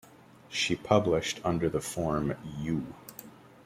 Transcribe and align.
She 0.49 0.75
published 0.75 1.39
under 1.43 1.69
the 1.69 1.79
form 1.79 2.33
U. 2.57 2.95